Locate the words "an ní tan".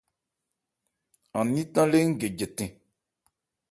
1.37-1.87